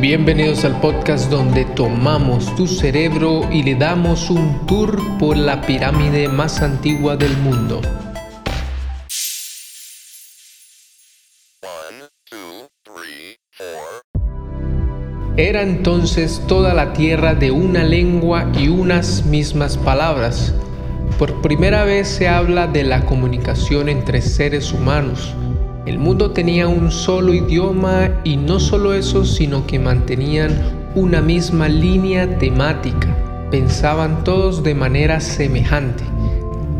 Bienvenidos 0.00 0.64
al 0.64 0.80
podcast 0.80 1.30
donde 1.30 1.66
tomamos 1.66 2.56
tu 2.56 2.66
cerebro 2.66 3.46
y 3.52 3.62
le 3.62 3.74
damos 3.74 4.30
un 4.30 4.64
tour 4.64 4.98
por 5.18 5.36
la 5.36 5.60
pirámide 5.60 6.26
más 6.26 6.62
antigua 6.62 7.18
del 7.18 7.36
mundo. 7.36 7.82
Era 15.36 15.60
entonces 15.60 16.42
toda 16.48 16.72
la 16.72 16.94
tierra 16.94 17.34
de 17.34 17.50
una 17.50 17.84
lengua 17.84 18.50
y 18.58 18.68
unas 18.68 19.26
mismas 19.26 19.76
palabras. 19.76 20.54
Por 21.18 21.42
primera 21.42 21.84
vez 21.84 22.08
se 22.08 22.26
habla 22.26 22.66
de 22.66 22.84
la 22.84 23.04
comunicación 23.04 23.90
entre 23.90 24.22
seres 24.22 24.72
humanos 24.72 25.34
el 25.90 25.98
mundo 25.98 26.30
tenía 26.30 26.68
un 26.68 26.92
solo 26.92 27.34
idioma 27.34 28.10
y 28.22 28.36
no 28.36 28.60
solo 28.60 28.94
eso, 28.94 29.24
sino 29.24 29.66
que 29.66 29.80
mantenían 29.80 30.52
una 30.94 31.20
misma 31.20 31.68
línea 31.68 32.38
temática. 32.38 33.08
Pensaban 33.50 34.22
todos 34.22 34.62
de 34.62 34.76
manera 34.76 35.18
semejante. 35.18 36.04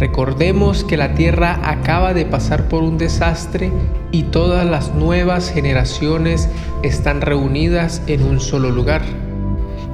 Recordemos 0.00 0.82
que 0.82 0.96
la 0.96 1.14
Tierra 1.14 1.60
acaba 1.62 2.14
de 2.14 2.26
pasar 2.26 2.68
por 2.68 2.82
un 2.82 2.98
desastre 2.98 3.70
y 4.10 4.24
todas 4.24 4.66
las 4.66 4.92
nuevas 4.92 5.50
generaciones 5.50 6.48
están 6.82 7.20
reunidas 7.20 8.02
en 8.08 8.24
un 8.24 8.40
solo 8.40 8.72
lugar. 8.72 9.02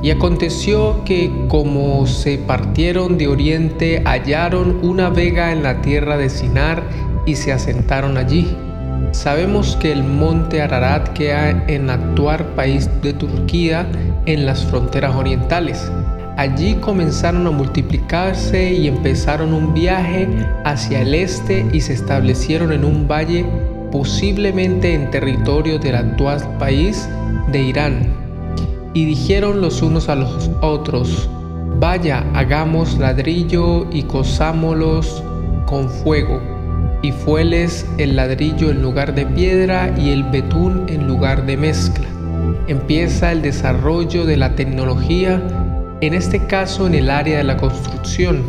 Y 0.03 0.11
aconteció 0.11 1.05
que 1.05 1.31
como 1.49 2.07
se 2.07 2.39
partieron 2.39 3.19
de 3.19 3.29
oriente, 3.29 4.03
hallaron 4.07 4.79
una 4.83 5.11
vega 5.11 5.53
en 5.53 5.63
la 5.63 5.83
tierra 5.83 6.17
de 6.17 6.31
Sinar 6.31 6.83
y 7.27 7.37
se 7.37 7.53
asentaron 7.53 8.17
allí. 8.17 8.57
Sabemos 9.11 9.77
que 9.77 9.93
el 9.93 10.05
monte 10.05 10.63
Ararat 10.63 11.09
queda 11.11 11.51
en 11.67 11.91
actual 11.91 12.45
país 12.55 12.89
de 13.03 13.13
Turquía 13.13 13.87
en 14.27 14.47
las 14.47 14.65
fronteras 14.65 15.15
orientales. 15.15 15.91
Allí 16.37 16.75
comenzaron 16.77 17.47
a 17.47 17.51
multiplicarse 17.51 18.73
y 18.73 18.89
empezaron 18.89 19.53
un 19.53 19.75
viaje 19.75 20.29
hacia 20.65 21.03
el 21.03 21.15
este 21.15 21.67
y 21.73 21.81
se 21.81 21.93
establecieron 21.93 22.73
en 22.73 22.85
un 22.85 23.07
valle 23.07 23.45
posiblemente 23.91 24.95
en 24.95 25.11
territorio 25.11 25.79
del 25.79 25.97
actual 25.97 26.41
país 26.59 27.07
de 27.53 27.63
Irán. 27.63 28.15
Y 28.95 29.05
dijeron 29.05 29.61
los 29.61 29.83
unos 29.83 30.09
a 30.09 30.15
los 30.15 30.51
otros, 30.63 31.29
vaya, 31.79 32.25
hagamos 32.35 32.99
ladrillo 32.99 33.87
y 33.91 34.03
cosámoslos 34.05 35.23
con 35.67 35.89
fuego 35.91 36.52
y 37.03 37.11
fueles 37.11 37.85
el 37.99 38.17
ladrillo 38.17 38.71
en 38.71 38.81
lugar 38.81 39.15
de 39.15 39.27
piedra 39.27 39.93
y 39.99 40.11
el 40.11 40.23
betún 40.25 40.87
en 40.89 41.09
lugar 41.09 41.45
de 41.45 41.57
mezcla. 41.57 42.07
Empieza 42.69 43.33
el 43.33 43.43
desarrollo 43.43 44.25
de 44.25 44.37
la 44.37 44.55
tecnología, 44.55 45.43
en 46.01 46.15
este 46.15 46.47
caso 46.47 46.87
en 46.87 46.95
el 46.95 47.11
área 47.11 47.39
de 47.39 47.45
la 47.45 47.57
construcción. 47.57 48.43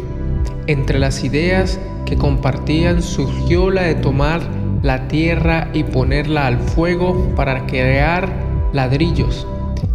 Entre 0.67 0.99
las 0.99 1.23
ideas 1.23 1.79
que 2.05 2.15
compartían 2.15 3.01
surgió 3.01 3.71
la 3.71 3.83
de 3.83 3.95
tomar 3.95 4.41
la 4.83 5.07
tierra 5.07 5.69
y 5.73 5.83
ponerla 5.83 6.45
al 6.47 6.59
fuego 6.59 7.33
para 7.35 7.65
crear 7.65 8.29
ladrillos, 8.71 9.47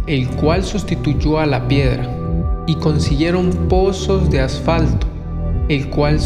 el 0.07 0.27
cual 0.27 0.63
sustituyó 0.63 1.39
a 1.39 1.45
la 1.45 1.67
piedra, 1.67 2.09
y 2.67 2.75
consiguieron 2.75 3.51
pozos 3.69 4.29
de 4.29 4.41
asfalto, 4.41 5.07
el 5.69 5.89
cual 5.89 6.19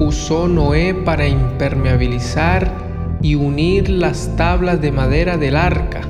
usó 0.00 0.48
Noé 0.48 0.94
para 0.94 1.28
impermeabilizar 1.28 2.72
y 3.22 3.34
unir 3.34 3.90
las 3.90 4.34
tablas 4.36 4.80
de 4.80 4.90
madera 4.90 5.36
del 5.36 5.56
arca, 5.56 6.00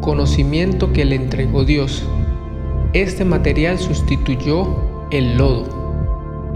conocimiento 0.00 0.92
que 0.92 1.04
le 1.04 1.16
entregó 1.16 1.64
Dios. 1.64 2.04
Este 2.92 3.24
material 3.24 3.78
sustituyó 3.78 4.68
el 5.10 5.36
lodo. 5.36 5.66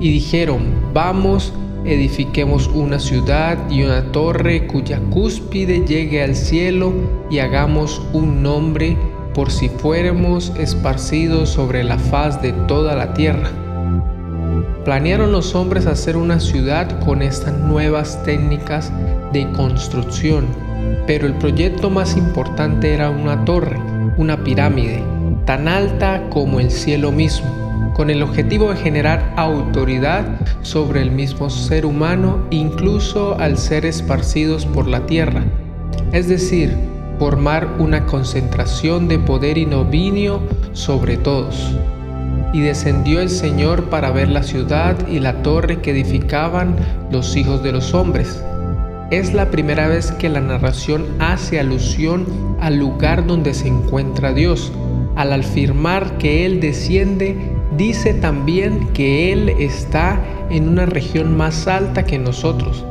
Y 0.01 0.13
dijeron, 0.13 0.63
vamos, 0.95 1.53
edifiquemos 1.85 2.69
una 2.69 3.01
ciudad 3.01 3.59
y 3.69 3.83
una 3.83 4.13
torre 4.13 4.69
cuya 4.69 5.01
cúspide 5.11 5.85
llegue 5.85 6.23
al 6.23 6.37
cielo 6.37 6.93
y 7.29 7.41
hagamos 7.41 8.01
un 8.13 8.41
nombre 8.41 8.97
por 9.35 9.51
si 9.51 9.69
fuéramos 9.69 10.53
esparcidos 10.57 11.51
sobre 11.51 11.83
la 11.83 11.99
faz 11.99 12.41
de 12.41 12.53
toda 12.53 12.95
la 12.95 13.15
tierra. 13.15 13.68
Planearon 14.89 15.33
los 15.33 15.55
hombres 15.55 15.85
hacer 15.85 16.17
una 16.17 16.41
ciudad 16.41 16.89
con 17.05 17.21
estas 17.21 17.53
nuevas 17.59 18.25
técnicas 18.25 18.91
de 19.35 19.47
construcción, 19.53 20.47
pero 21.07 21.27
el 21.27 21.35
proyecto 21.35 21.91
más 21.91 22.17
importante 22.17 22.95
era 22.95 23.11
una 23.11 23.45
torre, 23.45 23.79
una 24.17 24.43
pirámide, 24.45 25.05
tan 25.45 25.69
alta 25.69 26.31
como 26.31 26.59
el 26.59 26.71
cielo 26.71 27.13
mismo, 27.13 27.93
con 27.95 28.09
el 28.09 28.23
objetivo 28.23 28.71
de 28.71 28.77
generar 28.77 29.35
autoridad 29.37 30.25
sobre 30.63 31.03
el 31.03 31.11
mismo 31.11 31.51
ser 31.51 31.85
humano, 31.85 32.47
incluso 32.49 33.39
al 33.39 33.59
ser 33.59 33.85
esparcidos 33.85 34.65
por 34.65 34.87
la 34.87 35.05
tierra, 35.05 35.45
es 36.13 36.29
decir, 36.29 36.75
formar 37.19 37.69
una 37.79 38.07
concentración 38.07 39.07
de 39.07 39.19
poder 39.19 39.59
y 39.59 39.67
dominio 39.67 40.41
sobre 40.73 41.19
todos. 41.19 41.77
Y 42.53 42.61
descendió 42.61 43.21
el 43.21 43.29
Señor 43.29 43.85
para 43.91 44.11
ver 44.11 44.29
la 44.29 44.43
ciudad 44.43 44.97
y 45.09 45.21
la 45.21 45.43
torre 45.43 45.81
que 45.81 45.91
edificaban 45.91 46.77
los 47.11 47.37
hijos 47.37 47.63
de 47.63 47.73
los 47.73 47.95
hombres. 47.95 48.43
Es 49.11 49.33
la 49.33 49.51
primera 49.51 49.89
vez 49.89 50.13
que 50.13 50.29
la 50.29 50.41
narración 50.41 51.07
hace 51.19 51.59
alusión 51.59 52.27
al 52.61 52.79
lugar 52.79 53.27
donde 53.27 53.55
se 53.55 53.69
encuentra 53.69 54.33
Dios. 54.33 54.73
Al 55.17 55.33
afirmar 55.33 56.19
que 56.19 56.47
Él 56.47 56.61
desciende, 56.61 57.37
dice 57.77 58.15
también 58.15 58.89
que 58.93 59.33
Él 59.33 59.49
está 59.59 60.21
en 60.51 60.69
una 60.69 60.87
región 60.87 61.37
más 61.37 61.67
alta 61.67 62.05
que 62.05 62.19
nosotros 62.19 62.85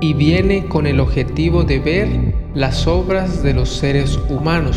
y 0.00 0.14
viene 0.14 0.66
con 0.66 0.86
el 0.86 1.00
objetivo 1.00 1.64
de 1.64 1.80
ver 1.80 2.08
las 2.54 2.86
obras 2.86 3.42
de 3.42 3.54
los 3.54 3.68
seres 3.68 4.18
humanos. 4.28 4.76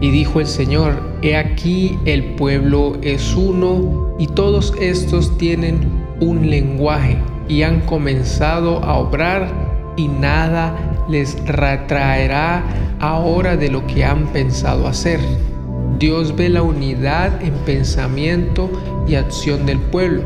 Y 0.00 0.10
dijo 0.10 0.40
el 0.40 0.46
Señor, 0.46 1.00
He 1.22 1.36
aquí 1.36 1.98
el 2.06 2.34
pueblo 2.34 2.96
es 3.02 3.34
uno 3.34 4.14
y 4.18 4.26
todos 4.26 4.72
estos 4.80 5.36
tienen 5.36 5.80
un 6.20 6.48
lenguaje 6.48 7.18
y 7.48 7.62
han 7.62 7.80
comenzado 7.80 8.82
a 8.84 8.96
obrar 8.96 9.48
y 9.96 10.08
nada 10.08 10.74
les 11.08 11.36
retraerá 11.46 12.62
ahora 13.00 13.56
de 13.56 13.68
lo 13.68 13.86
que 13.86 14.04
han 14.04 14.26
pensado 14.28 14.86
hacer. 14.86 15.20
Dios 15.98 16.34
ve 16.34 16.48
la 16.48 16.62
unidad 16.62 17.42
en 17.42 17.52
pensamiento 17.66 18.70
y 19.06 19.16
acción 19.16 19.66
del 19.66 19.78
pueblo, 19.78 20.22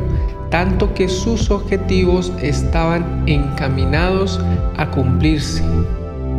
tanto 0.49 0.93
que 0.93 1.09
sus 1.09 1.51
objetivos 1.51 2.31
estaban 2.41 3.23
encaminados 3.27 4.39
a 4.77 4.89
cumplirse. 4.91 5.63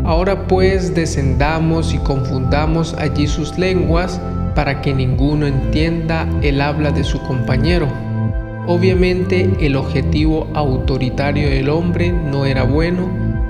Ahora 0.06 0.46
pues 0.46 0.94
descendamos 0.94 1.92
y 1.92 1.98
confundamos 1.98 2.94
allí 2.94 3.26
sus 3.26 3.58
lenguas 3.58 4.20
para 4.54 4.80
que 4.80 4.94
ninguno 4.94 5.48
entienda 5.48 6.28
el 6.42 6.60
habla 6.60 6.92
de 6.92 7.02
su 7.02 7.20
compañero. 7.22 7.88
Obviamente 8.68 9.50
el 9.58 9.74
objetivo 9.74 10.46
autoritario 10.54 11.50
del 11.50 11.68
hombre 11.68 12.12
no 12.12 12.46
era 12.46 12.62
bueno 12.62 13.08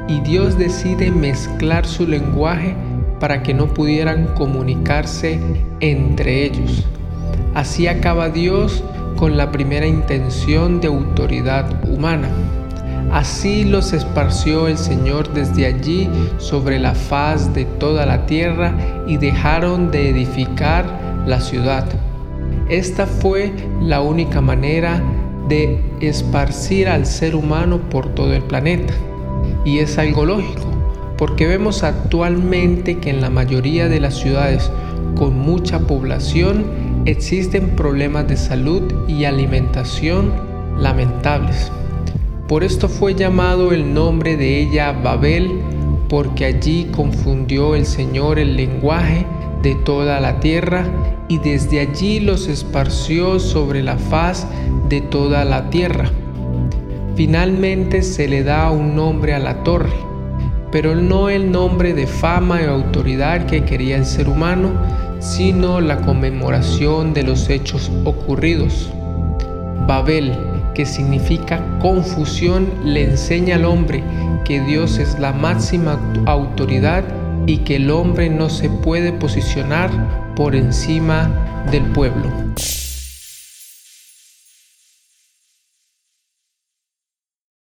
y 0.09 0.21
Dios 0.21 0.57
decide 0.57 1.11
mezclar 1.11 1.85
su 1.85 2.07
lenguaje 2.07 2.75
para 3.21 3.43
que 3.43 3.53
no 3.53 3.67
pudieran 3.67 4.27
comunicarse 4.29 5.39
entre 5.81 6.45
ellos. 6.45 6.87
Así 7.55 7.87
acaba 7.87 8.31
Dios 8.31 8.83
con 9.17 9.37
la 9.37 9.53
primera 9.53 9.87
intención 9.87 10.81
de 10.81 10.89
autoridad 10.89 11.67
humana. 11.87 12.31
Así 13.13 13.65
los 13.65 13.93
esparció 13.93 14.69
el 14.69 14.77
Señor 14.77 15.33
desde 15.33 15.67
allí 15.67 16.09
sobre 16.39 16.79
la 16.79 16.95
faz 16.95 17.55
de 17.55 17.65
toda 17.65 18.05
la 18.05 18.27
tierra 18.27 18.75
y 19.07 19.17
dejaron 19.17 19.91
de 19.91 20.11
edificar 20.11 20.85
la 21.27 21.41
ciudad. 21.41 21.85
Esta 22.69 23.07
fue 23.07 23.53
la 23.81 24.01
única 24.01 24.41
manera 24.41 25.03
de 25.49 25.81
esparcir 26.01 26.89
al 26.89 27.07
ser 27.07 27.37
humano 27.37 27.79
por 27.91 28.09
todo 28.15 28.35
el 28.35 28.43
planeta. 28.43 28.93
Y 29.65 29.79
es 29.79 29.99
algo 29.99 30.25
lógico, 30.25 30.67
porque 31.17 31.47
vemos 31.47 31.83
actualmente 31.83 32.99
que 32.99 33.11
en 33.11 33.21
la 33.21 33.31
mayoría 33.31 33.89
de 33.89 34.01
las 34.01 34.15
ciudades 34.15 34.71
con 35.17 35.39
mucha 35.39 35.79
población 35.81 36.65
existen 37.05 37.71
problemas 37.71 38.27
de 38.29 38.37
salud 38.37 38.83
y 39.09 39.25
alimentación 39.25 40.33
lamentables. 40.79 41.71
Por 42.49 42.63
esto 42.63 42.89
fue 42.89 43.17
llamado 43.17 43.73
el 43.73 43.93
nombre 43.93 44.37
de 44.37 44.61
ella 44.61 44.93
Babel, 44.93 45.61
porque 46.09 46.45
allí 46.45 46.85
confundió 46.93 47.75
el 47.75 47.85
Señor 47.85 48.39
el 48.39 48.57
lenguaje 48.57 49.27
de 49.63 49.75
toda 49.75 50.21
la 50.21 50.39
tierra 50.39 50.87
y 51.29 51.39
desde 51.39 51.81
allí 51.81 52.21
los 52.21 52.47
esparció 52.47 53.41
sobre 53.41 53.83
la 53.83 53.99
faz 53.99 54.47
de 54.89 55.01
toda 55.01 55.45
la 55.45 55.71
tierra. 55.71 56.09
Finalmente 57.17 58.03
se 58.03 58.29
le 58.29 58.45
da 58.45 58.71
un 58.71 58.95
nombre 58.95 59.35
a 59.35 59.41
la 59.41 59.65
torre, 59.65 59.97
pero 60.71 60.95
no 60.95 61.29
el 61.29 61.51
nombre 61.51 61.95
de 61.95 62.07
fama 62.07 62.63
y 62.63 62.67
autoridad 62.67 63.47
que 63.47 63.65
quería 63.65 63.97
el 63.97 64.07
ser 64.07 64.29
humano, 64.29 64.71
sino 65.19 65.81
la 65.81 66.01
conmemoración 66.03 67.13
de 67.13 67.25
los 67.25 67.49
hechos 67.51 67.91
ocurridos. 68.05 68.93
Babel, 69.89 70.33
que 70.77 70.85
significa 70.85 71.63
confusión, 71.81 72.71
le 72.85 73.05
enseña 73.05 73.57
al 73.57 73.65
hombre 73.65 74.05
que 74.45 74.61
Dios 74.61 74.99
es 74.99 75.19
la 75.19 75.33
máxima 75.33 75.99
autoridad 76.27 77.03
y 77.47 77.59
que 77.59 77.77
el 77.77 77.91
hombre 77.91 78.29
no 78.29 78.51
se 78.51 78.69
puede 78.69 79.11
posicionar 79.11 79.91
por 80.35 80.55
encima 80.55 81.65
del 81.71 81.83
pueblo. 81.93 82.31